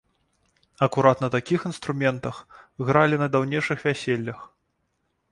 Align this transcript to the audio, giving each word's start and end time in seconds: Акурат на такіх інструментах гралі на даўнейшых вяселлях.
Акурат 0.85 1.19
на 1.23 1.27
такіх 1.35 1.65
інструментах 1.69 2.39
гралі 2.87 3.19
на 3.23 3.27
даўнейшых 3.35 3.85
вяселлях. 3.89 4.39